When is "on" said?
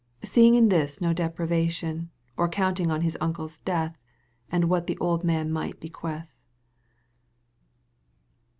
2.89-3.01